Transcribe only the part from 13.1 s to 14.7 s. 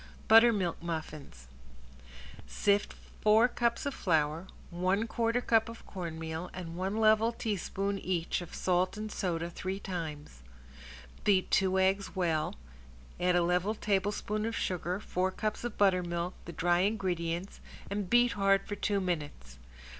add a level tablespoon of